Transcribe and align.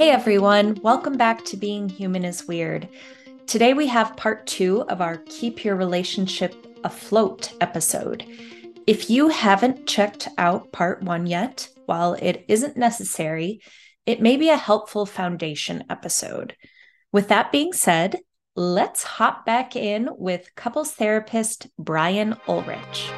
Hey 0.00 0.12
everyone, 0.12 0.80
welcome 0.82 1.18
back 1.18 1.44
to 1.44 1.58
Being 1.58 1.86
Human 1.86 2.24
is 2.24 2.48
Weird. 2.48 2.88
Today 3.46 3.74
we 3.74 3.86
have 3.88 4.16
part 4.16 4.46
two 4.46 4.80
of 4.88 5.02
our 5.02 5.18
Keep 5.26 5.62
Your 5.62 5.76
Relationship 5.76 6.54
Afloat 6.84 7.52
episode. 7.60 8.24
If 8.86 9.10
you 9.10 9.28
haven't 9.28 9.86
checked 9.86 10.26
out 10.38 10.72
part 10.72 11.02
one 11.02 11.26
yet, 11.26 11.68
while 11.84 12.14
it 12.14 12.46
isn't 12.48 12.78
necessary, 12.78 13.60
it 14.06 14.22
may 14.22 14.38
be 14.38 14.48
a 14.48 14.56
helpful 14.56 15.04
foundation 15.04 15.84
episode. 15.90 16.56
With 17.12 17.28
that 17.28 17.52
being 17.52 17.74
said, 17.74 18.20
let's 18.56 19.02
hop 19.02 19.44
back 19.44 19.76
in 19.76 20.08
with 20.16 20.54
couples 20.54 20.92
therapist 20.92 21.66
Brian 21.78 22.36
Ulrich. 22.48 23.10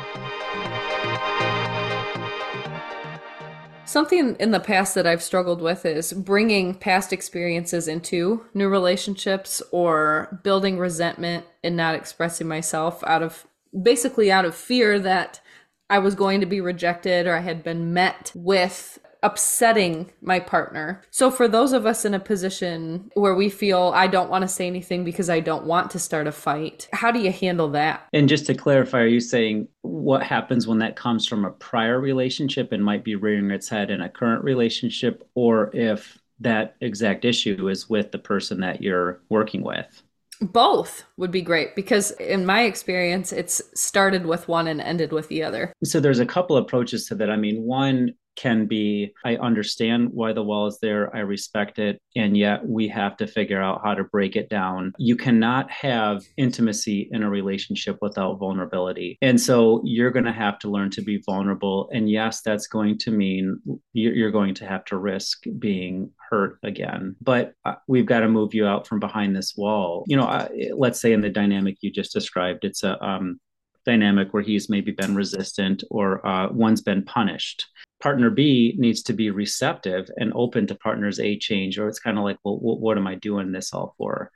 Something 3.92 4.36
in 4.40 4.52
the 4.52 4.58
past 4.58 4.94
that 4.94 5.06
I've 5.06 5.22
struggled 5.22 5.60
with 5.60 5.84
is 5.84 6.14
bringing 6.14 6.74
past 6.74 7.12
experiences 7.12 7.88
into 7.88 8.46
new 8.54 8.70
relationships 8.70 9.62
or 9.70 10.40
building 10.42 10.78
resentment 10.78 11.44
and 11.62 11.76
not 11.76 11.94
expressing 11.94 12.48
myself 12.48 13.04
out 13.06 13.22
of 13.22 13.46
basically 13.82 14.32
out 14.32 14.46
of 14.46 14.54
fear 14.54 14.98
that 15.00 15.42
I 15.90 15.98
was 15.98 16.14
going 16.14 16.40
to 16.40 16.46
be 16.46 16.58
rejected 16.58 17.26
or 17.26 17.36
I 17.36 17.40
had 17.40 17.62
been 17.62 17.92
met 17.92 18.32
with 18.34 18.98
upsetting 19.22 20.10
my 20.20 20.40
partner. 20.40 21.02
So 21.10 21.30
for 21.30 21.48
those 21.48 21.72
of 21.72 21.86
us 21.86 22.04
in 22.04 22.14
a 22.14 22.20
position 22.20 23.10
where 23.14 23.34
we 23.34 23.48
feel 23.48 23.92
I 23.94 24.06
don't 24.06 24.30
want 24.30 24.42
to 24.42 24.48
say 24.48 24.66
anything 24.66 25.04
because 25.04 25.30
I 25.30 25.40
don't 25.40 25.64
want 25.64 25.90
to 25.92 25.98
start 25.98 26.26
a 26.26 26.32
fight, 26.32 26.88
how 26.92 27.10
do 27.10 27.20
you 27.20 27.32
handle 27.32 27.68
that? 27.70 28.06
And 28.12 28.28
just 28.28 28.46
to 28.46 28.54
clarify, 28.54 29.00
are 29.00 29.06
you 29.06 29.20
saying 29.20 29.68
what 29.82 30.22
happens 30.22 30.66
when 30.66 30.78
that 30.78 30.96
comes 30.96 31.26
from 31.26 31.44
a 31.44 31.50
prior 31.50 32.00
relationship 32.00 32.72
and 32.72 32.84
might 32.84 33.04
be 33.04 33.14
rearing 33.14 33.50
its 33.50 33.68
head 33.68 33.90
in 33.90 34.00
a 34.00 34.08
current 34.08 34.44
relationship 34.44 35.28
or 35.34 35.70
if 35.74 36.18
that 36.40 36.76
exact 36.80 37.24
issue 37.24 37.68
is 37.68 37.88
with 37.88 38.10
the 38.10 38.18
person 38.18 38.60
that 38.60 38.82
you're 38.82 39.20
working 39.28 39.62
with? 39.62 40.02
Both 40.40 41.04
would 41.16 41.30
be 41.30 41.42
great 41.42 41.76
because, 41.76 42.10
in 42.12 42.44
my 42.44 42.62
experience, 42.62 43.32
it's 43.32 43.62
started 43.80 44.26
with 44.26 44.48
one 44.48 44.66
and 44.66 44.80
ended 44.80 45.12
with 45.12 45.28
the 45.28 45.44
other. 45.44 45.72
So, 45.84 46.00
there's 46.00 46.18
a 46.18 46.26
couple 46.26 46.56
approaches 46.56 47.06
to 47.06 47.14
that. 47.14 47.30
I 47.30 47.36
mean, 47.36 47.62
one 47.62 48.14
can 48.36 48.66
be 48.66 49.12
I 49.24 49.36
understand 49.36 50.10
why 50.12 50.32
the 50.32 50.42
wall 50.42 50.66
is 50.66 50.78
there, 50.80 51.14
I 51.14 51.20
respect 51.20 51.78
it, 51.78 52.00
and 52.16 52.36
yet 52.36 52.66
we 52.66 52.88
have 52.88 53.16
to 53.18 53.26
figure 53.26 53.60
out 53.60 53.80
how 53.84 53.94
to 53.94 54.04
break 54.04 54.36
it 54.36 54.48
down. 54.48 54.92
You 54.98 55.16
cannot 55.16 55.70
have 55.70 56.22
intimacy 56.36 57.08
in 57.12 57.22
a 57.22 57.30
relationship 57.30 57.98
without 58.00 58.38
vulnerability. 58.38 59.18
And 59.22 59.40
so 59.40 59.82
you're 59.84 60.10
going 60.10 60.24
to 60.24 60.32
have 60.32 60.58
to 60.60 60.70
learn 60.70 60.90
to 60.90 61.02
be 61.02 61.22
vulnerable. 61.24 61.90
And 61.92 62.10
yes, 62.10 62.42
that's 62.42 62.66
going 62.66 62.98
to 62.98 63.10
mean 63.10 63.60
you're 63.92 64.30
going 64.30 64.54
to 64.54 64.66
have 64.66 64.84
to 64.86 64.96
risk 64.96 65.44
being 65.58 66.10
hurt 66.30 66.58
again. 66.62 67.16
But 67.20 67.54
uh, 67.64 67.74
we've 67.86 68.06
got 68.06 68.20
to 68.20 68.28
move 68.28 68.54
you 68.54 68.66
out 68.66 68.86
from 68.86 69.00
behind 69.00 69.36
this 69.36 69.54
wall. 69.56 70.04
You 70.06 70.16
know, 70.16 70.48
let's 70.74 71.00
say 71.00 71.12
in 71.12 71.20
the 71.20 71.30
dynamic 71.30 71.76
you 71.80 71.90
just 71.90 72.12
described, 72.12 72.64
it's 72.64 72.82
a 72.82 73.02
um, 73.04 73.40
dynamic 73.84 74.32
where 74.32 74.42
he's 74.42 74.68
maybe 74.68 74.92
been 74.92 75.14
resistant 75.14 75.84
or 75.90 76.24
uh, 76.26 76.48
one's 76.50 76.80
been 76.80 77.02
punished 77.02 77.66
partner 78.02 78.30
B 78.30 78.74
needs 78.76 79.02
to 79.04 79.12
be 79.12 79.30
receptive 79.30 80.08
and 80.16 80.32
open 80.34 80.66
to 80.66 80.74
partner's 80.74 81.20
A 81.20 81.38
change, 81.38 81.78
or 81.78 81.88
it's 81.88 82.00
kind 82.00 82.18
of 82.18 82.24
like, 82.24 82.38
well, 82.44 82.58
what 82.58 82.98
am 82.98 83.06
I 83.06 83.14
doing 83.14 83.52
this 83.52 83.72
all 83.72 83.94
for? 83.96 84.30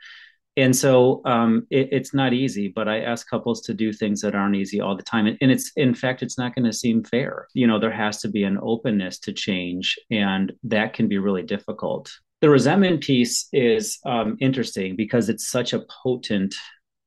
And 0.58 0.75
so 0.75 1.20
um, 1.27 1.67
it, 1.70 1.89
it's 1.92 2.14
not 2.14 2.33
easy, 2.33 2.69
but 2.69 2.89
I 2.89 3.00
ask 3.00 3.28
couples 3.28 3.61
to 3.62 3.75
do 3.75 3.92
things 3.92 4.23
that 4.23 4.34
aren't 4.34 4.56
easy 4.56 4.81
all 4.81 4.97
the 4.97 5.03
time. 5.03 5.27
And, 5.27 5.36
and 5.42 5.50
it's, 5.50 5.70
in 5.77 5.95
fact, 5.95 6.23
it's 6.23 6.39
not 6.39 6.55
going 6.55 6.64
to 6.64 6.73
seem 6.73 7.05
fair. 7.05 7.47
You 7.53 7.67
know, 7.67 7.78
there 7.78 7.92
has 7.92 8.20
to 8.23 8.28
be 8.28 8.45
an 8.45 8.58
openness 8.62 9.19
to 9.20 9.33
change, 9.33 9.98
and 10.11 10.53
that 10.64 10.95
can 10.95 11.08
be 11.08 11.19
really 11.19 11.42
difficult. 11.42 12.11
The 12.41 12.48
resentment 12.51 13.03
piece 13.03 13.48
is 13.53 13.98
um, 14.06 14.36
interesting 14.41 14.96
because 14.96 15.29
it's 15.29 15.51
such 15.51 15.74
a 15.74 15.85
potent 16.02 16.55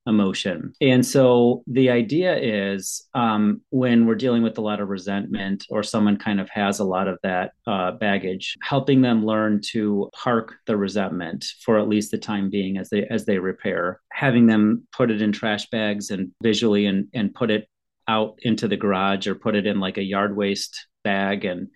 emotion. 0.07 0.73
And 0.81 1.05
so 1.05 1.63
the 1.67 1.89
idea 1.89 2.35
is 2.37 3.07
um, 3.13 3.61
when 3.69 4.05
we're 4.05 4.15
dealing 4.15 4.43
with 4.43 4.57
a 4.57 4.61
lot 4.61 4.79
of 4.79 4.89
resentment 4.89 5.65
or 5.69 5.83
someone 5.83 6.17
kind 6.17 6.39
of 6.39 6.49
has 6.49 6.79
a 6.79 6.83
lot 6.83 7.07
of 7.07 7.19
that 7.23 7.51
uh, 7.67 7.91
baggage, 7.91 8.57
helping 8.61 9.01
them 9.01 9.25
learn 9.25 9.61
to 9.71 10.09
park 10.13 10.55
the 10.65 10.77
resentment 10.77 11.45
for 11.61 11.77
at 11.77 11.88
least 11.88 12.11
the 12.11 12.17
time 12.17 12.49
being 12.49 12.77
as 12.77 12.89
they 12.89 13.05
as 13.05 13.25
they 13.25 13.38
repair, 13.38 14.01
having 14.11 14.47
them 14.47 14.88
put 14.91 15.11
it 15.11 15.21
in 15.21 15.31
trash 15.31 15.69
bags 15.69 16.09
and 16.09 16.31
visually 16.41 16.85
and 16.85 17.07
and 17.13 17.33
put 17.33 17.51
it 17.51 17.67
out 18.07 18.39
into 18.41 18.67
the 18.67 18.77
garage 18.77 19.27
or 19.27 19.35
put 19.35 19.55
it 19.55 19.67
in 19.67 19.79
like 19.79 19.97
a 19.97 20.03
yard 20.03 20.35
waste 20.35 20.88
bag 21.03 21.45
and 21.45 21.67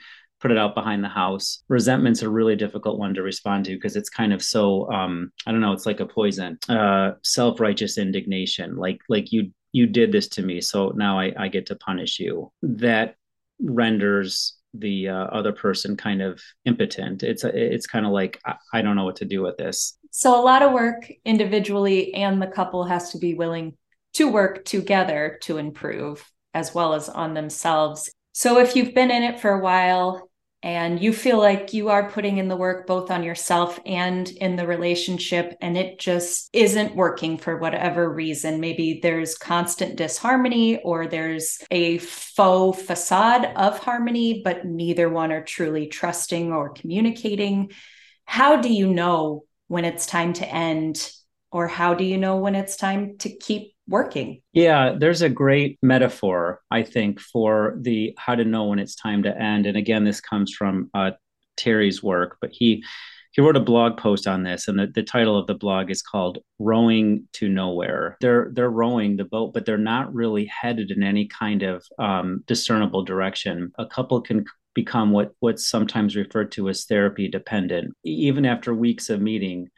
put 0.44 0.52
it 0.52 0.58
out 0.58 0.76
behind 0.76 1.02
the 1.02 1.10
house. 1.10 1.64
Resentment's 1.70 2.22
a 2.22 2.30
really 2.30 2.58
difficult 2.58 3.00
one 3.00 3.14
to 3.14 3.24
respond 3.24 3.64
to 3.64 3.76
because 3.76 3.96
it's 3.96 4.10
kind 4.10 4.34
of 4.34 4.44
so 4.44 4.92
um, 4.92 5.32
I 5.48 5.54
don't 5.54 5.62
know, 5.62 5.72
it's 5.72 5.86
like 5.86 6.02
a 6.02 6.06
poison. 6.06 6.60
Uh, 6.68 7.14
self-righteous 7.24 7.98
indignation, 7.98 8.76
like 8.76 9.00
like 9.08 9.32
you 9.32 9.52
you 9.72 9.88
did 9.88 10.12
this 10.12 10.28
to 10.28 10.44
me, 10.44 10.60
so 10.60 10.90
now 10.90 11.18
I, 11.18 11.34
I 11.38 11.48
get 11.48 11.66
to 11.68 11.76
punish 11.78 12.20
you. 12.20 12.52
That 12.62 13.16
renders 13.62 14.58
the 14.74 15.08
uh, 15.08 15.28
other 15.28 15.54
person 15.54 15.96
kind 15.96 16.22
of 16.22 16.42
impotent. 16.66 17.24
It's 17.24 17.46
a, 17.46 17.74
it's 17.74 17.88
kind 17.88 18.06
of 18.06 18.12
like 18.12 18.42
I, 18.46 18.56
I 18.74 18.82
don't 18.82 18.98
know 18.98 19.06
what 19.06 19.16
to 19.18 19.26
do 19.26 19.42
with 19.42 19.56
this. 19.56 19.98
So 20.12 20.38
a 20.38 20.44
lot 20.44 20.62
of 20.62 20.74
work 20.74 21.10
individually, 21.24 22.14
and 22.16 22.42
the 22.42 22.48
couple 22.48 22.84
has 22.84 23.12
to 23.12 23.18
be 23.18 23.34
willing 23.34 23.78
to 24.16 24.30
work 24.30 24.66
together 24.66 25.40
to 25.44 25.58
improve 25.58 26.30
as 26.54 26.76
well 26.76 26.94
as 26.94 27.08
on 27.08 27.34
themselves. 27.34 28.12
So 28.34 28.60
if 28.60 28.76
you've 28.76 28.94
been 28.94 29.10
in 29.10 29.24
it 29.24 29.40
for 29.40 29.52
a 29.52 29.60
while 29.62 30.30
and 30.64 31.04
you 31.04 31.12
feel 31.12 31.38
like 31.38 31.74
you 31.74 31.90
are 31.90 32.10
putting 32.10 32.38
in 32.38 32.48
the 32.48 32.56
work 32.56 32.88
both 32.88 33.12
on 33.12 33.22
yourself 33.22 33.82
and 33.86 34.30
in 34.30 34.56
the 34.56 34.66
relationship 34.66 35.58
and 35.60 35.78
it 35.78 36.00
just 36.00 36.50
isn't 36.54 36.96
working 36.96 37.38
for 37.38 37.58
whatever 37.58 38.10
reason. 38.10 38.62
Maybe 38.62 39.02
there's 39.04 39.38
constant 39.38 39.98
disharmony 39.98 40.82
or 40.82 41.06
there's 41.06 41.60
a 41.70 41.98
faux 41.98 42.82
facade 42.82 43.52
of 43.58 43.78
harmony 43.78 44.42
but 44.42 44.66
neither 44.66 45.10
one 45.10 45.34
are 45.34 45.44
truly 45.44 45.88
trusting 45.88 46.54
or 46.54 46.70
communicating. 46.70 47.72
How 48.24 48.62
do 48.62 48.74
you 48.74 48.88
know 48.88 49.44
when 49.68 49.84
it's 49.84 50.06
time 50.06 50.32
to 50.34 50.48
end 50.48 51.12
or 51.52 51.68
how 51.68 51.94
do 51.94 52.06
you 52.06 52.18
know 52.18 52.38
when 52.38 52.56
it's 52.56 52.78
time 52.78 53.18
to 53.18 53.36
keep 53.36 53.73
working. 53.88 54.42
Yeah, 54.54 54.96
there's 54.98 55.22
a 55.22 55.30
great 55.30 55.78
metaphor, 55.82 56.62
I 56.72 56.84
think, 56.84 57.20
for 57.20 57.78
the 57.82 58.16
how 58.18 58.36
to 58.36 58.46
know 58.46 58.66
when 58.66 58.80
it's 58.80 58.96
time 58.96 59.24
to 59.24 59.38
end. 59.38 59.66
And 59.66 59.78
again, 59.78 60.04
this 60.04 60.22
comes 60.22 60.54
from 60.54 60.90
uh, 60.94 61.12
Terry's 61.58 62.02
work, 62.02 62.38
but 62.42 62.52
he 62.52 62.84
he 63.32 63.42
wrote 63.42 63.58
a 63.58 63.62
blog 63.62 63.98
post 63.98 64.28
on 64.28 64.44
this, 64.44 64.68
and 64.68 64.78
the, 64.78 64.86
the 64.86 65.02
title 65.02 65.36
of 65.36 65.48
the 65.48 65.56
blog 65.56 65.90
is 65.90 66.04
called 66.04 66.38
"Rowing 66.60 67.28
to 67.34 67.50
Nowhere." 67.50 68.18
They're 68.22 68.50
they're 68.54 68.70
rowing 68.70 69.18
the 69.18 69.26
boat, 69.26 69.54
but 69.54 69.66
they're 69.66 69.78
not 69.78 70.14
really 70.14 70.46
headed 70.46 70.92
in 70.92 71.04
any 71.04 71.28
kind 71.28 71.64
of 71.64 71.84
um, 71.98 72.44
discernible 72.46 73.04
direction. 73.04 73.72
A 73.80 73.88
couple 73.88 74.22
can 74.22 74.46
become 74.76 75.12
what 75.12 75.32
what's 75.40 75.68
sometimes 75.68 76.16
referred 76.16 76.52
to 76.54 76.70
as 76.70 76.86
therapy 76.86 77.28
dependent, 77.28 77.94
even 78.04 78.46
after 78.46 78.74
weeks 78.74 79.10
of 79.10 79.20
meeting 79.20 79.70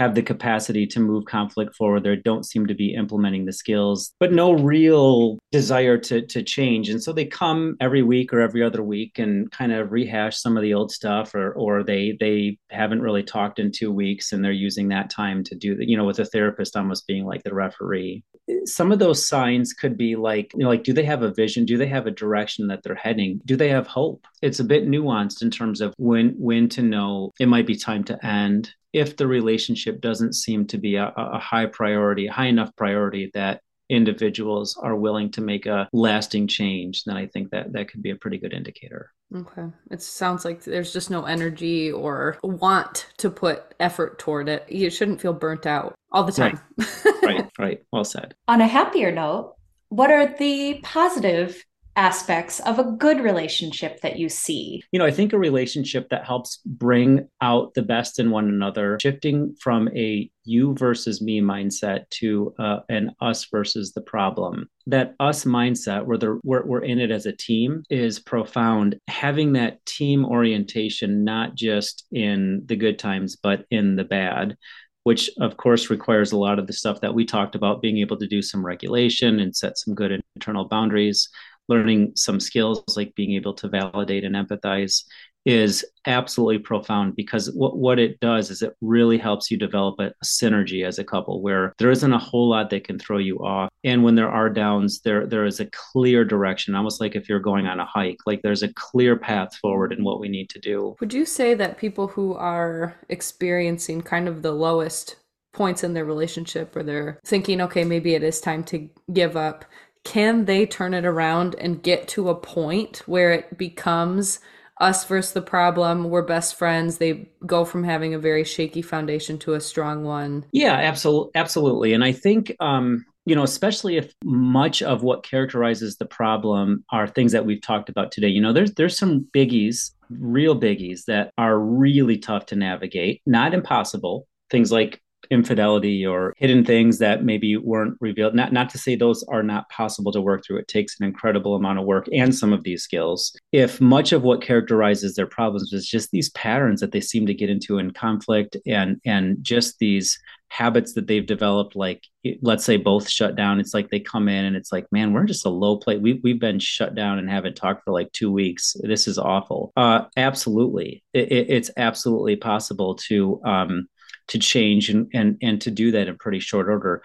have 0.00 0.14
the 0.14 0.22
capacity 0.22 0.86
to 0.86 0.98
move 0.98 1.26
conflict 1.26 1.76
forward. 1.76 2.04
They 2.04 2.16
don't 2.16 2.46
seem 2.46 2.66
to 2.68 2.74
be 2.74 2.94
implementing 2.94 3.44
the 3.44 3.52
skills, 3.52 4.14
but 4.18 4.32
no 4.32 4.52
real 4.52 5.38
desire 5.52 5.98
to 5.98 6.26
to 6.26 6.42
change. 6.42 6.88
And 6.88 7.02
so 7.02 7.12
they 7.12 7.26
come 7.26 7.76
every 7.80 8.02
week 8.02 8.32
or 8.32 8.40
every 8.40 8.62
other 8.62 8.82
week 8.82 9.18
and 9.18 9.50
kind 9.50 9.72
of 9.72 9.92
rehash 9.92 10.38
some 10.38 10.56
of 10.56 10.62
the 10.62 10.72
old 10.72 10.90
stuff, 10.90 11.34
or 11.34 11.52
or 11.52 11.82
they 11.82 12.16
they 12.18 12.56
haven't 12.70 13.02
really 13.02 13.22
talked 13.22 13.58
in 13.58 13.70
two 13.70 13.92
weeks 13.92 14.32
and 14.32 14.42
they're 14.42 14.52
using 14.68 14.88
that 14.88 15.10
time 15.10 15.44
to 15.44 15.54
do 15.54 15.76
that. 15.76 15.86
You 15.86 15.98
know, 15.98 16.06
with 16.06 16.18
a 16.18 16.24
therapist 16.24 16.78
almost 16.78 17.06
being 17.06 17.26
like 17.26 17.42
the 17.42 17.54
referee. 17.54 18.24
Some 18.64 18.90
of 18.92 18.98
those 18.98 19.28
signs 19.28 19.74
could 19.74 19.96
be 19.98 20.16
like, 20.16 20.50
you 20.54 20.60
know, 20.60 20.68
like 20.68 20.82
do 20.82 20.94
they 20.94 21.04
have 21.04 21.22
a 21.22 21.34
vision? 21.34 21.66
Do 21.66 21.76
they 21.76 21.86
have 21.88 22.06
a 22.06 22.10
direction 22.22 22.68
that 22.68 22.82
they're 22.82 22.94
heading? 22.94 23.40
Do 23.44 23.54
they 23.54 23.68
have 23.68 23.86
hope? 23.86 24.26
It's 24.40 24.60
a 24.60 24.64
bit 24.64 24.88
nuanced 24.88 25.42
in 25.42 25.50
terms 25.50 25.82
of 25.82 25.94
when 25.98 26.30
when 26.38 26.70
to 26.70 26.82
know 26.82 27.32
it 27.38 27.48
might 27.48 27.66
be 27.66 27.76
time 27.76 28.04
to 28.04 28.26
end 28.26 28.72
if 28.92 29.16
the 29.16 29.26
relationship 29.26 30.00
doesn't 30.00 30.34
seem 30.34 30.66
to 30.68 30.78
be 30.78 30.96
a, 30.96 31.12
a 31.16 31.38
high 31.38 31.66
priority, 31.66 32.26
high 32.26 32.46
enough 32.46 32.74
priority 32.76 33.30
that 33.34 33.60
individuals 33.90 34.78
are 34.80 34.96
willing 34.96 35.30
to 35.32 35.40
make 35.40 35.66
a 35.66 35.88
lasting 35.92 36.46
change, 36.46 37.04
then 37.04 37.16
I 37.16 37.26
think 37.26 37.50
that 37.50 37.72
that 37.72 37.90
could 37.90 38.02
be 38.02 38.10
a 38.10 38.16
pretty 38.16 38.38
good 38.38 38.52
indicator. 38.52 39.12
Okay. 39.34 39.66
It 39.90 40.02
sounds 40.02 40.44
like 40.44 40.64
there's 40.64 40.92
just 40.92 41.10
no 41.10 41.24
energy 41.24 41.92
or 41.92 42.38
want 42.42 43.06
to 43.18 43.30
put 43.30 43.74
effort 43.80 44.18
toward 44.18 44.48
it. 44.48 44.70
You 44.70 44.90
shouldn't 44.90 45.20
feel 45.20 45.32
burnt 45.32 45.66
out 45.66 45.94
all 46.12 46.24
the 46.24 46.32
time. 46.32 46.60
Right, 46.78 47.04
right, 47.22 47.50
right. 47.58 47.80
Well 47.92 48.04
said. 48.04 48.34
On 48.48 48.60
a 48.60 48.66
happier 48.66 49.12
note, 49.12 49.54
what 49.88 50.10
are 50.10 50.34
the 50.38 50.80
positive 50.82 51.64
aspects 51.96 52.60
of 52.60 52.78
a 52.78 52.84
good 52.84 53.20
relationship 53.20 54.00
that 54.00 54.18
you 54.18 54.28
see? 54.28 54.82
You 54.92 54.98
know, 54.98 55.06
I 55.06 55.10
think 55.10 55.32
a 55.32 55.38
relationship 55.38 56.08
that 56.10 56.24
helps 56.24 56.58
bring 56.64 57.28
out 57.40 57.74
the 57.74 57.82
best 57.82 58.18
in 58.18 58.30
one 58.30 58.48
another, 58.48 58.98
shifting 59.00 59.54
from 59.60 59.88
a 59.94 60.30
you 60.44 60.74
versus 60.74 61.20
me 61.20 61.40
mindset 61.40 62.08
to 62.10 62.54
uh, 62.58 62.80
an 62.88 63.12
us 63.20 63.46
versus 63.46 63.92
the 63.92 64.00
problem. 64.00 64.68
That 64.86 65.14
us 65.20 65.44
mindset, 65.44 66.04
where 66.04 66.18
the, 66.18 66.40
we're, 66.42 66.64
we're 66.64 66.84
in 66.84 66.98
it 66.98 67.10
as 67.10 67.26
a 67.26 67.32
team, 67.32 67.84
is 67.90 68.18
profound. 68.18 68.98
Having 69.08 69.52
that 69.54 69.84
team 69.86 70.24
orientation, 70.24 71.24
not 71.24 71.54
just 71.54 72.06
in 72.12 72.62
the 72.66 72.76
good 72.76 72.98
times, 72.98 73.36
but 73.36 73.64
in 73.70 73.96
the 73.96 74.04
bad 74.04 74.56
which 75.04 75.30
of 75.40 75.56
course 75.56 75.90
requires 75.90 76.32
a 76.32 76.36
lot 76.36 76.58
of 76.58 76.66
the 76.66 76.72
stuff 76.72 77.00
that 77.00 77.14
we 77.14 77.24
talked 77.24 77.54
about 77.54 77.80
being 77.80 77.98
able 77.98 78.18
to 78.18 78.26
do 78.26 78.42
some 78.42 78.64
regulation 78.64 79.40
and 79.40 79.56
set 79.56 79.78
some 79.78 79.94
good 79.94 80.22
internal 80.36 80.66
boundaries 80.66 81.28
learning 81.70 82.12
some 82.16 82.40
skills 82.40 82.82
like 82.96 83.14
being 83.14 83.32
able 83.32 83.54
to 83.54 83.68
validate 83.68 84.24
and 84.24 84.34
empathize 84.34 85.04
is 85.46 85.84
absolutely 86.06 86.58
profound 86.58 87.16
because 87.16 87.50
what, 87.52 87.78
what 87.78 87.98
it 87.98 88.20
does 88.20 88.50
is 88.50 88.60
it 88.60 88.74
really 88.80 89.16
helps 89.16 89.50
you 89.50 89.56
develop 89.56 89.98
a, 89.98 90.06
a, 90.08 90.24
synergy 90.24 90.86
as 90.86 90.98
a 90.98 91.04
couple 91.04 91.40
where 91.40 91.72
there 91.78 91.90
isn't 91.90 92.12
a 92.12 92.18
whole 92.18 92.50
lot 92.50 92.68
that 92.68 92.84
can 92.84 92.98
throw 92.98 93.16
you 93.16 93.38
off. 93.38 93.70
And 93.84 94.04
when 94.04 94.14
there 94.14 94.30
are 94.30 94.50
downs 94.50 95.00
there 95.00 95.26
there 95.26 95.46
is 95.46 95.60
a 95.60 95.70
clear 95.72 96.24
direction 96.24 96.74
almost 96.74 97.00
like 97.00 97.16
if 97.16 97.28
you're 97.28 97.40
going 97.40 97.66
on 97.66 97.80
a 97.80 97.86
hike 97.86 98.18
like 98.26 98.42
there's 98.42 98.62
a 98.62 98.72
clear 98.74 99.16
path 99.16 99.56
forward 99.56 99.92
in 99.92 100.04
what 100.04 100.20
we 100.20 100.28
need 100.28 100.50
to 100.50 100.58
do. 100.58 100.94
Would 101.00 101.14
you 101.14 101.24
say 101.24 101.54
that 101.54 101.78
people 101.78 102.08
who 102.08 102.34
are 102.34 102.94
experiencing 103.08 104.02
kind 104.02 104.28
of 104.28 104.42
the 104.42 104.52
lowest 104.52 105.16
points 105.52 105.82
in 105.82 105.94
their 105.94 106.04
relationship 106.04 106.74
where 106.74 106.84
they're 106.84 107.18
thinking 107.24 107.60
okay 107.60 107.82
maybe 107.82 108.14
it 108.14 108.22
is 108.22 108.40
time 108.40 108.62
to 108.62 108.88
give 109.12 109.36
up 109.36 109.64
can 110.04 110.44
they 110.44 110.66
turn 110.66 110.94
it 110.94 111.04
around 111.04 111.54
and 111.56 111.82
get 111.82 112.08
to 112.08 112.28
a 112.28 112.34
point 112.34 113.02
where 113.06 113.32
it 113.32 113.58
becomes 113.58 114.40
us 114.80 115.04
versus 115.04 115.32
the 115.32 115.42
problem 115.42 116.04
we're 116.04 116.22
best 116.22 116.54
friends 116.54 116.96
they 116.96 117.28
go 117.44 117.66
from 117.66 117.84
having 117.84 118.14
a 118.14 118.18
very 118.18 118.44
shaky 118.44 118.80
foundation 118.80 119.38
to 119.38 119.54
a 119.54 119.60
strong 119.60 120.04
one? 120.04 120.44
Yeah 120.52 120.72
absolutely 120.72 121.32
absolutely. 121.34 121.92
And 121.92 122.02
i 122.02 122.12
think 122.12 122.56
um 122.60 123.04
you 123.26 123.34
know 123.34 123.42
especially 123.42 123.98
if 123.98 124.14
much 124.24 124.82
of 124.82 125.02
what 125.02 125.22
characterizes 125.22 125.96
the 125.96 126.06
problem 126.06 126.82
are 126.90 127.06
things 127.06 127.32
that 127.32 127.44
we've 127.44 127.60
talked 127.60 127.90
about 127.90 128.10
today. 128.10 128.28
You 128.28 128.40
know 128.40 128.54
there's 128.54 128.72
there's 128.72 128.96
some 128.96 129.26
biggies 129.34 129.90
real 130.10 130.58
biggies 130.58 131.04
that 131.06 131.32
are 131.38 131.58
really 131.58 132.18
tough 132.18 132.46
to 132.46 132.56
navigate. 132.56 133.22
Not 133.26 133.54
impossible. 133.54 134.26
Things 134.50 134.72
like 134.72 135.00
infidelity 135.30 136.04
or 136.04 136.34
hidden 136.36 136.64
things 136.64 136.98
that 136.98 137.24
maybe 137.24 137.56
weren't 137.56 137.96
revealed. 138.00 138.34
Not 138.34 138.52
not 138.52 138.68
to 138.70 138.78
say 138.78 138.94
those 138.94 139.22
are 139.24 139.42
not 139.42 139.68
possible 139.68 140.12
to 140.12 140.20
work 140.20 140.44
through. 140.44 140.58
It 140.58 140.68
takes 140.68 140.98
an 140.98 141.06
incredible 141.06 141.54
amount 141.54 141.78
of 141.78 141.84
work 141.84 142.08
and 142.12 142.34
some 142.34 142.52
of 142.52 142.64
these 142.64 142.82
skills. 142.82 143.36
If 143.52 143.80
much 143.80 144.12
of 144.12 144.22
what 144.22 144.42
characterizes 144.42 145.14
their 145.14 145.26
problems 145.26 145.72
is 145.72 145.86
just 145.86 146.10
these 146.10 146.30
patterns 146.30 146.80
that 146.80 146.92
they 146.92 147.00
seem 147.00 147.26
to 147.26 147.34
get 147.34 147.50
into 147.50 147.78
in 147.78 147.92
conflict 147.92 148.56
and 148.66 149.00
and 149.04 149.38
just 149.42 149.78
these 149.78 150.18
habits 150.48 150.94
that 150.94 151.06
they've 151.06 151.26
developed 151.26 151.76
like 151.76 152.02
let's 152.42 152.64
say 152.64 152.76
both 152.76 153.08
shut 153.08 153.36
down 153.36 153.60
it's 153.60 153.72
like 153.72 153.88
they 153.88 154.00
come 154.00 154.28
in 154.28 154.44
and 154.44 154.56
it's 154.56 154.72
like 154.72 154.84
man 154.90 155.12
we're 155.12 155.24
just 155.24 155.46
a 155.46 155.48
low 155.48 155.76
plate 155.76 156.02
we, 156.02 156.20
we've 156.24 156.40
been 156.40 156.58
shut 156.58 156.96
down 156.96 157.20
and 157.20 157.30
haven't 157.30 157.54
talked 157.54 157.84
for 157.84 157.92
like 157.92 158.10
two 158.10 158.32
weeks 158.32 158.74
this 158.82 159.06
is 159.06 159.16
awful 159.16 159.72
uh 159.76 160.02
absolutely 160.16 161.04
it, 161.12 161.30
it's 161.30 161.70
absolutely 161.76 162.34
possible 162.34 162.96
to 162.96 163.40
um 163.44 163.86
to 164.30 164.38
change 164.38 164.88
and, 164.88 165.08
and, 165.12 165.36
and 165.42 165.60
to 165.60 165.70
do 165.70 165.92
that 165.92 166.08
in 166.08 166.16
pretty 166.16 166.40
short 166.40 166.68
order. 166.68 167.02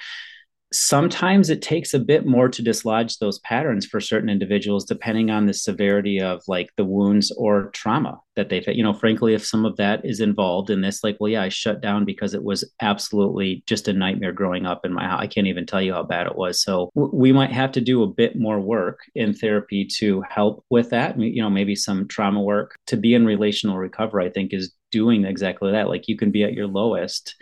Sometimes 0.73 1.49
it 1.49 1.61
takes 1.61 1.93
a 1.93 1.99
bit 1.99 2.25
more 2.25 2.49
to 2.49 2.61
dislodge 2.61 3.19
those 3.19 3.39
patterns 3.39 3.85
for 3.85 4.01
certain 4.01 4.29
individuals, 4.29 4.83
depending 4.83 5.29
on 5.29 5.45
the 5.45 5.53
severity 5.53 6.19
of 6.19 6.41
like 6.47 6.69
the 6.75 6.83
wounds 6.83 7.31
or 7.37 7.69
trauma 7.69 8.19
that 8.35 8.49
they've 8.49 8.65
had. 8.65 8.75
You 8.75 8.83
know, 8.83 8.91
frankly, 8.91 9.35
if 9.35 9.45
some 9.45 9.63
of 9.63 9.77
that 9.77 10.03
is 10.03 10.19
involved 10.19 10.69
in 10.69 10.81
this, 10.81 11.01
like, 11.01 11.17
well, 11.19 11.31
yeah, 11.31 11.43
I 11.43 11.49
shut 11.49 11.81
down 11.81 12.03
because 12.03 12.33
it 12.33 12.43
was 12.43 12.69
absolutely 12.81 13.63
just 13.67 13.87
a 13.87 13.93
nightmare 13.93 14.33
growing 14.33 14.65
up 14.65 14.85
in 14.85 14.91
my 14.91 15.05
house. 15.05 15.21
I 15.21 15.27
can't 15.27 15.47
even 15.47 15.65
tell 15.65 15.81
you 15.81 15.93
how 15.93 16.03
bad 16.03 16.27
it 16.27 16.35
was. 16.35 16.61
So 16.61 16.89
w- 16.95 17.15
we 17.15 17.31
might 17.31 17.51
have 17.51 17.71
to 17.73 17.81
do 17.81 18.03
a 18.03 18.07
bit 18.07 18.35
more 18.35 18.59
work 18.59 18.99
in 19.13 19.33
therapy 19.33 19.85
to 19.99 20.23
help 20.29 20.65
with 20.69 20.89
that. 20.89 21.17
You 21.17 21.43
know, 21.43 21.49
maybe 21.49 21.75
some 21.75 22.07
trauma 22.07 22.41
work 22.41 22.75
to 22.87 22.97
be 22.97 23.13
in 23.13 23.25
relational 23.25 23.77
recovery, 23.77 24.25
I 24.25 24.29
think 24.29 24.51
is 24.51 24.73
doing 24.95 25.25
exactly 25.25 25.73
that. 25.73 25.89
Like 25.89 26.07
you 26.07 26.15
can 26.15 26.31
be 26.31 26.45
at 26.45 26.53
your 26.53 26.67
lowest 26.67 27.35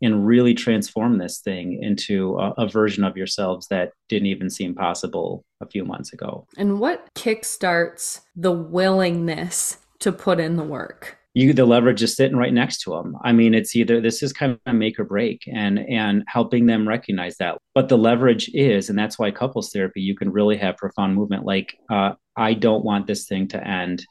and 0.00 0.24
really 0.24 0.54
transform 0.54 1.18
this 1.18 1.40
thing 1.40 1.82
into 1.82 2.38
a, 2.38 2.52
a, 2.52 2.68
version 2.68 3.02
of 3.02 3.16
yourselves 3.16 3.66
that 3.66 3.90
didn't 4.08 4.28
even 4.28 4.48
seem 4.48 4.76
possible 4.76 5.44
a 5.60 5.66
few 5.66 5.84
months 5.84 6.12
ago. 6.12 6.46
And 6.56 6.78
what 6.78 7.04
kickstarts 7.16 8.20
the 8.36 8.52
willingness 8.52 9.78
to 9.98 10.12
put 10.12 10.38
in 10.38 10.54
the 10.54 10.62
work? 10.62 11.18
You 11.34 11.52
the 11.52 11.66
leverage 11.66 12.00
is 12.00 12.14
sitting 12.14 12.36
right 12.36 12.52
next 12.52 12.82
to 12.82 12.90
them. 12.90 13.16
I 13.24 13.32
mean, 13.32 13.54
it's 13.54 13.74
either 13.74 14.00
this 14.00 14.22
is 14.22 14.32
kind 14.32 14.58
of 14.64 14.74
make 14.74 14.98
or 14.98 15.04
break, 15.04 15.42
and 15.52 15.78
and 15.78 16.24
helping 16.26 16.66
them 16.66 16.88
recognize 16.88 17.36
that. 17.36 17.58
But 17.74 17.88
the 17.88 17.98
leverage 17.98 18.50
is, 18.52 18.88
and 18.88 18.98
that's 18.98 19.16
why 19.16 19.30
couples 19.30 19.70
therapy 19.72 20.00
you 20.00 20.16
can 20.16 20.32
really 20.32 20.56
have 20.56 20.76
profound 20.76 21.14
movement. 21.14 21.44
Like, 21.44 21.76
uh, 21.88 22.12
I 22.36 22.54
don't 22.54 22.84
want 22.84 23.06
this 23.06 23.26
thing 23.26 23.46
to 23.48 23.64
end. 23.64 24.04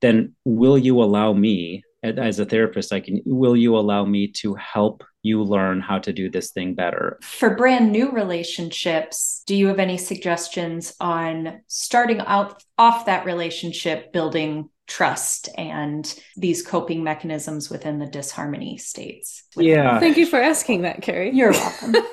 Then 0.00 0.34
will 0.44 0.76
you 0.76 1.00
allow 1.00 1.32
me 1.32 1.84
as 2.04 2.38
a 2.38 2.44
therapist 2.44 2.92
i 2.92 3.00
can 3.00 3.20
will 3.24 3.56
you 3.56 3.76
allow 3.76 4.04
me 4.04 4.28
to 4.28 4.54
help 4.54 5.02
you 5.24 5.42
learn 5.42 5.80
how 5.80 5.98
to 5.98 6.12
do 6.12 6.30
this 6.30 6.52
thing 6.52 6.74
better? 6.74 7.18
For 7.22 7.56
brand 7.56 7.90
new 7.90 8.12
relationships 8.12 9.42
do 9.46 9.56
you 9.56 9.66
have 9.68 9.78
any 9.78 9.96
suggestions 9.96 10.94
on 11.00 11.62
starting 11.66 12.20
out 12.20 12.62
off 12.78 13.06
that 13.06 13.24
relationship 13.24 14.12
building 14.12 14.68
trust 14.86 15.48
and 15.56 16.14
these 16.36 16.62
coping 16.62 17.02
mechanisms 17.02 17.70
within 17.70 17.98
the 17.98 18.06
disharmony 18.06 18.76
states. 18.76 19.44
Yeah. 19.56 19.98
Thank 19.98 20.16
you 20.16 20.26
for 20.26 20.40
asking 20.40 20.82
that 20.82 21.02
carrie. 21.02 21.34
You're 21.34 21.52
welcome. 21.52 21.94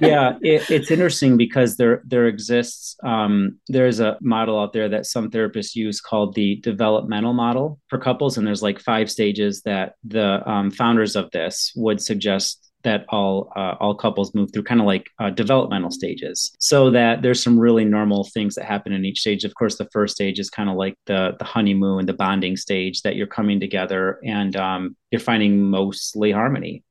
Yeah, 0.00 0.34
it, 0.42 0.70
it's 0.70 0.90
interesting 0.90 1.36
because 1.36 1.76
there 1.76 2.02
there 2.04 2.26
exists 2.26 2.96
um, 3.02 3.58
there's 3.68 4.00
a 4.00 4.16
model 4.20 4.58
out 4.58 4.72
there 4.72 4.88
that 4.88 5.06
some 5.06 5.30
therapists 5.30 5.74
use 5.74 6.00
called 6.00 6.34
the 6.34 6.56
developmental 6.56 7.32
model 7.32 7.80
for 7.88 7.98
couples, 7.98 8.38
and 8.38 8.46
there's 8.46 8.62
like 8.62 8.80
five 8.80 9.10
stages 9.10 9.62
that 9.62 9.94
the 10.04 10.48
um, 10.48 10.70
founders 10.70 11.16
of 11.16 11.30
this 11.30 11.72
would 11.74 12.00
suggest 12.00 12.67
that 12.84 13.04
all 13.08 13.52
uh, 13.56 13.74
all 13.80 13.94
couples 13.94 14.34
move 14.34 14.50
through 14.52 14.62
kind 14.62 14.80
of 14.80 14.86
like 14.86 15.08
uh, 15.18 15.30
developmental 15.30 15.90
stages 15.90 16.52
so 16.58 16.90
that 16.90 17.22
there's 17.22 17.42
some 17.42 17.58
really 17.58 17.84
normal 17.84 18.24
things 18.32 18.54
that 18.54 18.64
happen 18.64 18.92
in 18.92 19.04
each 19.04 19.20
stage 19.20 19.44
of 19.44 19.54
course 19.54 19.76
the 19.76 19.88
first 19.92 20.14
stage 20.14 20.38
is 20.38 20.48
kind 20.48 20.70
of 20.70 20.76
like 20.76 20.94
the 21.06 21.34
the 21.38 21.44
honeymoon 21.44 22.06
the 22.06 22.12
bonding 22.12 22.56
stage 22.56 23.02
that 23.02 23.16
you're 23.16 23.26
coming 23.26 23.58
together 23.58 24.20
and 24.24 24.56
um, 24.56 24.96
you're 25.10 25.20
finding 25.20 25.62
mostly 25.62 26.30
harmony 26.30 26.82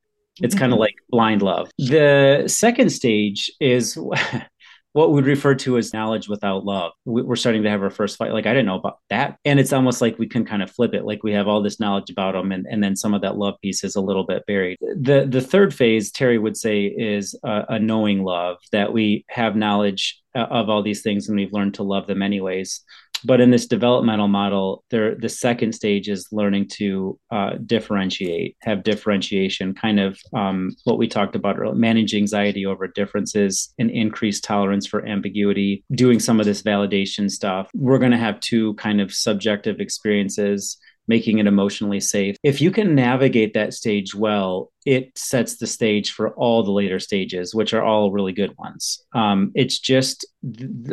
it's 0.41 0.55
kind 0.55 0.71
of 0.71 0.75
mm-hmm. 0.75 0.81
like 0.81 0.95
blind 1.09 1.41
love. 1.41 1.71
The 1.77 2.43
second 2.47 2.91
stage 2.91 3.51
is 3.59 3.97
what 4.93 5.11
we'd 5.11 5.25
refer 5.25 5.53
to 5.53 5.77
as 5.77 5.93
knowledge 5.93 6.27
without 6.27 6.65
love. 6.65 6.91
We're 7.05 7.35
starting 7.35 7.63
to 7.63 7.69
have 7.69 7.83
our 7.83 7.89
first 7.89 8.17
fight. 8.17 8.31
Like, 8.31 8.45
I 8.45 8.53
didn't 8.53 8.65
know 8.65 8.79
about 8.79 8.99
that. 9.09 9.37
And 9.45 9.59
it's 9.59 9.73
almost 9.73 10.01
like 10.01 10.17
we 10.17 10.27
can 10.27 10.45
kind 10.45 10.63
of 10.63 10.71
flip 10.71 10.93
it. 10.93 11.05
Like 11.05 11.23
we 11.23 11.33
have 11.33 11.47
all 11.47 11.61
this 11.61 11.79
knowledge 11.79 12.09
about 12.09 12.33
them, 12.33 12.51
and, 12.51 12.65
and 12.69 12.83
then 12.83 12.95
some 12.95 13.13
of 13.13 13.21
that 13.21 13.37
love 13.37 13.55
piece 13.61 13.83
is 13.83 13.95
a 13.95 14.01
little 14.01 14.25
bit 14.25 14.45
buried. 14.47 14.77
The, 14.81 15.27
the 15.29 15.41
third 15.41 15.73
phase, 15.73 16.11
Terry 16.11 16.37
would 16.37 16.57
say, 16.57 16.85
is 16.85 17.37
a, 17.43 17.65
a 17.69 17.79
knowing 17.79 18.23
love 18.23 18.57
that 18.71 18.93
we 18.93 19.25
have 19.29 19.55
knowledge 19.55 20.21
uh, 20.35 20.47
of 20.49 20.69
all 20.69 20.83
these 20.83 21.01
things 21.01 21.27
and 21.27 21.37
we've 21.37 21.53
learned 21.53 21.73
to 21.75 21.83
love 21.83 22.05
them 22.05 22.21
anyways 22.21 22.81
but 23.27 23.41
in 23.41 23.51
this 23.51 23.67
developmental 23.67 24.27
model 24.27 24.83
there 24.89 25.15
the 25.15 25.29
second 25.29 25.73
stage 25.73 26.09
is 26.09 26.27
learning 26.31 26.67
to 26.67 27.19
uh, 27.31 27.51
differentiate 27.65 28.55
have 28.61 28.83
differentiation 28.83 29.73
kind 29.75 29.99
of 29.99 30.17
um, 30.33 30.75
what 30.85 30.97
we 30.97 31.07
talked 31.07 31.35
about 31.35 31.59
earlier 31.59 31.75
manage 31.75 32.15
anxiety 32.15 32.65
over 32.65 32.87
differences 32.87 33.73
and 33.77 33.91
increase 33.91 34.39
tolerance 34.39 34.87
for 34.87 35.05
ambiguity 35.05 35.83
doing 35.91 36.19
some 36.19 36.39
of 36.39 36.45
this 36.45 36.61
validation 36.61 37.29
stuff. 37.29 37.69
We're 37.73 37.99
going 37.99 38.11
to 38.11 38.17
have 38.17 38.39
two 38.39 38.73
kind 38.75 39.01
of 39.01 39.13
subjective 39.13 39.79
experiences 39.79 40.77
making 41.07 41.39
it 41.39 41.47
emotionally 41.47 41.99
safe. 41.99 42.35
If 42.43 42.61
you 42.61 42.71
can 42.71 42.95
navigate 42.95 43.53
that 43.53 43.73
stage 43.73 44.13
well, 44.13 44.71
it 44.85 45.17
sets 45.17 45.57
the 45.57 45.67
stage 45.67 46.11
for 46.11 46.29
all 46.35 46.63
the 46.63 46.71
later 46.71 46.99
stages, 46.99 47.53
which 47.53 47.73
are 47.73 47.83
all 47.83 48.11
really 48.11 48.31
good 48.31 48.57
ones. 48.57 49.03
Um, 49.13 49.51
it's 49.53 49.79
just 49.79 50.25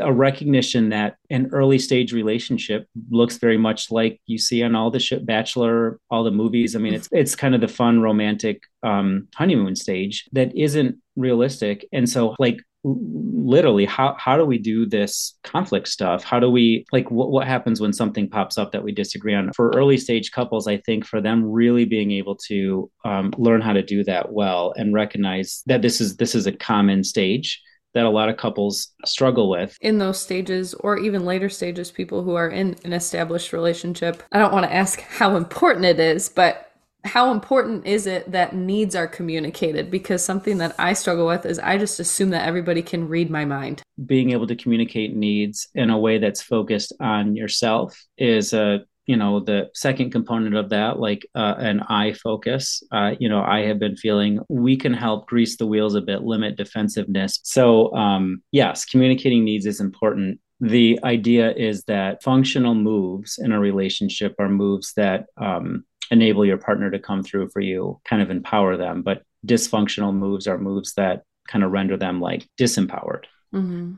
a 0.00 0.12
recognition 0.12 0.88
that 0.88 1.16
an 1.30 1.50
early 1.52 1.78
stage 1.78 2.12
relationship 2.12 2.88
looks 3.10 3.38
very 3.38 3.56
much 3.56 3.90
like 3.90 4.20
you 4.26 4.36
see 4.38 4.62
on 4.62 4.74
all 4.74 4.90
the 4.90 4.98
ship 4.98 5.24
Bachelor, 5.24 6.00
all 6.10 6.24
the 6.24 6.32
movies. 6.32 6.74
I 6.74 6.80
mean, 6.80 6.94
it's 6.94 7.08
it's 7.12 7.36
kind 7.36 7.54
of 7.54 7.60
the 7.60 7.68
fun 7.68 8.00
romantic 8.00 8.62
um, 8.82 9.28
honeymoon 9.34 9.76
stage 9.76 10.28
that 10.32 10.56
isn't 10.56 10.96
realistic, 11.14 11.86
and 11.92 12.08
so 12.08 12.34
like 12.38 12.60
literally 12.84 13.86
how 13.86 14.14
how 14.18 14.36
do 14.36 14.44
we 14.44 14.58
do 14.58 14.84
this 14.84 15.38
conflict 15.42 15.88
stuff 15.88 16.22
how 16.22 16.38
do 16.38 16.50
we 16.50 16.84
like 16.92 17.10
what, 17.10 17.30
what 17.30 17.46
happens 17.46 17.80
when 17.80 17.94
something 17.94 18.28
pops 18.28 18.58
up 18.58 18.72
that 18.72 18.84
we 18.84 18.92
disagree 18.92 19.34
on 19.34 19.50
for 19.54 19.70
early 19.74 19.96
stage 19.96 20.30
couples 20.32 20.68
i 20.68 20.76
think 20.76 21.06
for 21.06 21.20
them 21.20 21.42
really 21.50 21.86
being 21.86 22.10
able 22.10 22.36
to 22.36 22.90
um, 23.04 23.32
learn 23.38 23.62
how 23.62 23.72
to 23.72 23.82
do 23.82 24.04
that 24.04 24.32
well 24.32 24.74
and 24.76 24.92
recognize 24.92 25.62
that 25.66 25.80
this 25.80 26.00
is 26.00 26.16
this 26.16 26.34
is 26.34 26.46
a 26.46 26.52
common 26.52 27.02
stage 27.02 27.62
that 27.94 28.04
a 28.04 28.10
lot 28.10 28.28
of 28.28 28.36
couples 28.36 28.88
struggle 29.04 29.48
with. 29.48 29.78
In 29.80 29.98
those 29.98 30.20
stages, 30.20 30.74
or 30.74 30.98
even 30.98 31.24
later 31.24 31.48
stages, 31.48 31.92
people 31.92 32.24
who 32.24 32.34
are 32.34 32.48
in 32.48 32.76
an 32.84 32.92
established 32.92 33.52
relationship, 33.52 34.20
I 34.32 34.38
don't 34.38 34.52
want 34.52 34.66
to 34.66 34.74
ask 34.74 35.00
how 35.00 35.36
important 35.36 35.86
it 35.86 36.00
is, 36.00 36.28
but 36.28 36.73
how 37.04 37.30
important 37.30 37.86
is 37.86 38.06
it 38.06 38.30
that 38.32 38.54
needs 38.54 38.94
are 38.96 39.06
communicated? 39.06 39.90
Because 39.90 40.24
something 40.24 40.58
that 40.58 40.74
I 40.78 40.94
struggle 40.94 41.26
with 41.26 41.44
is 41.44 41.58
I 41.58 41.76
just 41.76 42.00
assume 42.00 42.30
that 42.30 42.46
everybody 42.46 42.82
can 42.82 43.08
read 43.08 43.30
my 43.30 43.44
mind. 43.44 43.82
Being 44.06 44.30
able 44.30 44.46
to 44.46 44.56
communicate 44.56 45.14
needs 45.14 45.68
in 45.74 45.90
a 45.90 45.98
way 45.98 46.18
that's 46.18 46.42
focused 46.42 46.92
on 47.00 47.36
yourself 47.36 48.02
is 48.16 48.52
a 48.52 48.80
you 49.06 49.16
know 49.16 49.40
the 49.40 49.70
second 49.74 50.10
component 50.10 50.56
of 50.56 50.70
that 50.70 50.98
like 50.98 51.26
uh, 51.34 51.54
an 51.58 51.80
i 51.88 52.14
focus 52.14 52.82
uh, 52.90 53.10
you 53.18 53.28
know 53.28 53.42
i 53.42 53.60
have 53.60 53.78
been 53.78 53.96
feeling 53.96 54.40
we 54.48 54.78
can 54.78 54.94
help 54.94 55.26
grease 55.26 55.58
the 55.58 55.66
wheels 55.66 55.94
a 55.94 56.00
bit 56.00 56.22
limit 56.22 56.56
defensiveness 56.56 57.38
so 57.42 57.94
um, 57.94 58.42
yes 58.50 58.86
communicating 58.86 59.44
needs 59.44 59.66
is 59.66 59.78
important 59.78 60.40
the 60.60 60.98
idea 61.04 61.52
is 61.52 61.82
that 61.84 62.22
functional 62.22 62.74
moves 62.74 63.38
in 63.38 63.52
a 63.52 63.60
relationship 63.60 64.34
are 64.38 64.48
moves 64.48 64.94
that 64.94 65.26
um, 65.36 65.84
enable 66.10 66.44
your 66.44 66.58
partner 66.58 66.90
to 66.90 66.98
come 66.98 67.22
through 67.22 67.48
for 67.48 67.60
you 67.60 68.00
kind 68.04 68.22
of 68.22 68.30
empower 68.30 68.76
them 68.76 69.02
but 69.02 69.22
dysfunctional 69.46 70.14
moves 70.14 70.46
are 70.46 70.58
moves 70.58 70.94
that 70.94 71.22
kind 71.48 71.64
of 71.64 71.70
render 71.70 71.96
them 71.96 72.20
like 72.20 72.48
disempowered 72.58 73.24
mm-hmm. 73.52 73.92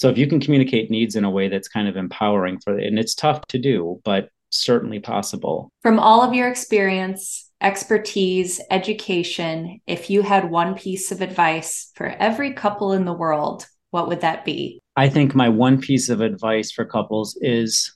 So 0.00 0.08
if 0.08 0.16
you 0.16 0.26
can 0.26 0.40
communicate 0.40 0.90
needs 0.90 1.14
in 1.14 1.24
a 1.24 1.30
way 1.30 1.48
that's 1.48 1.68
kind 1.68 1.86
of 1.86 1.94
empowering 1.94 2.58
for 2.60 2.78
and 2.78 2.98
it's 2.98 3.14
tough 3.14 3.46
to 3.48 3.58
do, 3.58 4.00
but 4.02 4.30
certainly 4.50 4.98
possible. 4.98 5.70
From 5.82 5.98
all 5.98 6.22
of 6.22 6.32
your 6.32 6.48
experience, 6.48 7.50
expertise, 7.60 8.60
education, 8.70 9.80
if 9.86 10.08
you 10.08 10.22
had 10.22 10.50
one 10.50 10.74
piece 10.74 11.12
of 11.12 11.20
advice 11.20 11.90
for 11.94 12.06
every 12.06 12.54
couple 12.54 12.92
in 12.92 13.04
the 13.04 13.12
world, 13.12 13.66
what 13.90 14.08
would 14.08 14.22
that 14.22 14.44
be? 14.44 14.80
I 14.96 15.10
think 15.10 15.34
my 15.34 15.50
one 15.50 15.78
piece 15.78 16.08
of 16.08 16.22
advice 16.22 16.72
for 16.72 16.86
couples 16.86 17.38
is 17.42 17.94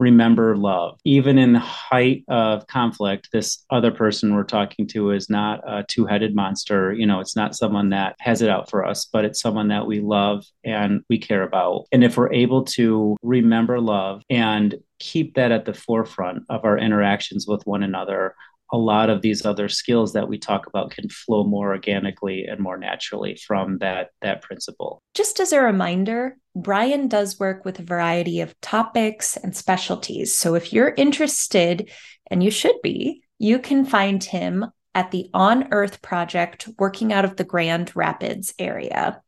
remember 0.00 0.56
love. 0.56 0.98
Even 1.04 1.38
in 1.38 1.52
the 1.52 1.60
height 1.60 2.24
of 2.28 2.66
conflict, 2.66 3.28
this 3.32 3.64
other 3.70 3.92
person 3.92 4.34
we're 4.34 4.42
talking 4.42 4.86
to 4.88 5.10
is 5.10 5.30
not 5.30 5.60
a 5.66 5.84
two 5.86 6.06
headed 6.06 6.34
monster. 6.34 6.92
You 6.92 7.06
know, 7.06 7.20
it's 7.20 7.36
not 7.36 7.54
someone 7.54 7.90
that 7.90 8.16
has 8.18 8.42
it 8.42 8.48
out 8.48 8.68
for 8.68 8.84
us, 8.84 9.06
but 9.12 9.24
it's 9.24 9.40
someone 9.40 9.68
that 9.68 9.86
we 9.86 10.00
love 10.00 10.44
and 10.64 11.02
we 11.08 11.18
care 11.18 11.42
about. 11.42 11.84
And 11.92 12.02
if 12.02 12.16
we're 12.16 12.32
able 12.32 12.64
to 12.64 13.16
remember 13.22 13.78
love 13.78 14.22
and 14.30 14.74
keep 14.98 15.34
that 15.34 15.52
at 15.52 15.66
the 15.66 15.74
forefront 15.74 16.44
of 16.48 16.64
our 16.64 16.78
interactions 16.78 17.46
with 17.46 17.66
one 17.66 17.82
another, 17.82 18.34
a 18.72 18.78
lot 18.78 19.10
of 19.10 19.22
these 19.22 19.44
other 19.44 19.68
skills 19.68 20.12
that 20.12 20.28
we 20.28 20.38
talk 20.38 20.66
about 20.66 20.90
can 20.90 21.08
flow 21.08 21.44
more 21.44 21.72
organically 21.72 22.44
and 22.44 22.60
more 22.60 22.76
naturally 22.76 23.34
from 23.34 23.78
that 23.78 24.10
that 24.22 24.42
principle. 24.42 25.02
Just 25.14 25.40
as 25.40 25.52
a 25.52 25.60
reminder, 25.60 26.36
Brian 26.54 27.08
does 27.08 27.38
work 27.38 27.64
with 27.64 27.78
a 27.78 27.84
variety 27.84 28.40
of 28.40 28.58
topics 28.60 29.36
and 29.36 29.56
specialties. 29.56 30.36
So 30.36 30.54
if 30.54 30.72
you're 30.72 30.94
interested, 30.96 31.90
and 32.30 32.42
you 32.42 32.50
should 32.50 32.76
be, 32.82 33.22
you 33.38 33.58
can 33.58 33.84
find 33.84 34.22
him 34.22 34.66
at 34.94 35.10
the 35.10 35.30
On 35.34 35.68
Earth 35.72 36.02
Project 36.02 36.68
working 36.78 37.12
out 37.12 37.24
of 37.24 37.36
the 37.36 37.44
Grand 37.44 37.94
Rapids 37.94 38.54
area. 38.58 39.20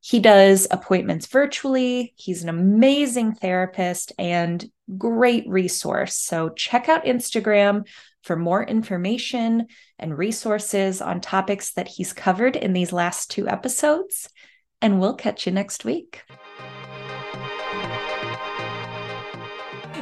He 0.00 0.18
does 0.18 0.66
appointments 0.70 1.26
virtually. 1.26 2.14
He's 2.16 2.42
an 2.42 2.48
amazing 2.48 3.34
therapist 3.34 4.12
and 4.18 4.64
great 4.98 5.48
resource. 5.48 6.16
So 6.16 6.50
check 6.50 6.88
out 6.88 7.04
Instagram 7.04 7.86
for 8.22 8.36
more 8.36 8.62
information 8.62 9.66
and 9.98 10.16
resources 10.16 11.00
on 11.00 11.20
topics 11.20 11.72
that 11.72 11.88
he's 11.88 12.12
covered 12.12 12.56
in 12.56 12.72
these 12.72 12.92
last 12.92 13.30
two 13.30 13.48
episodes. 13.48 14.28
And 14.82 15.00
we'll 15.00 15.14
catch 15.14 15.46
you 15.46 15.52
next 15.52 15.84
week. 15.84 16.22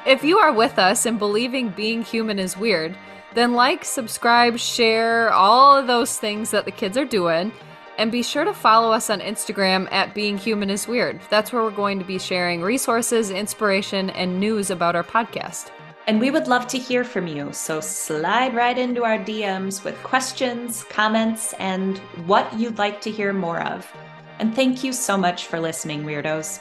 If 0.07 0.25
you 0.25 0.39
are 0.39 0.53
with 0.53 0.79
us 0.79 1.05
and 1.07 1.19
believing 1.19 1.71
being 1.71 2.03
human 2.03 2.39
is 2.39 2.57
weird, 2.57 2.97
then 3.35 3.53
like, 3.53 3.85
subscribe, 3.85 4.59
share, 4.59 5.31
all 5.33 5.77
of 5.77 5.87
those 5.87 6.17
things 6.19 6.51
that 6.51 6.65
the 6.65 6.71
kids 6.71 6.97
are 6.97 7.05
doing. 7.05 7.53
And 7.99 8.13
be 8.13 8.23
sure 8.23 8.45
to 8.45 8.55
follow 8.55 8.93
us 8.93 9.11
on 9.11 9.19
Instagram 9.19 9.89
at 9.91 10.15
Being 10.15 10.39
Human 10.39 10.71
is 10.71 10.87
Weird. 10.87 11.21
That's 11.31 11.53
where 11.53 11.65
we're 11.65 11.73
going 11.73 11.99
to 11.99 12.05
be 12.05 12.21
sharing 12.21 12.63
resources, 12.63 13.31
inspiration, 13.31 14.11
and 14.11 14.39
news 14.39 14.71
about 14.71 14.95
our 14.95 15.03
podcast. 15.03 15.73
And 16.07 16.21
we 16.21 16.31
would 16.31 16.47
love 16.47 16.69
to 16.69 16.79
hear 16.79 17.03
from 17.03 17.27
you. 17.27 17.53
So 17.53 17.81
slide 17.81 18.55
right 18.55 18.79
into 18.79 19.03
our 19.03 19.19
DMs 19.19 19.83
with 19.83 20.01
questions, 20.05 20.85
comments, 20.85 21.55
and 21.55 21.99
what 22.25 22.57
you'd 22.57 22.79
like 22.79 23.01
to 23.01 23.11
hear 23.11 23.33
more 23.33 23.61
of. 23.63 23.93
And 24.39 24.55
thank 24.55 24.85
you 24.85 24.93
so 24.93 25.19
much 25.19 25.47
for 25.47 25.59
listening, 25.59 26.05
Weirdos. 26.05 26.61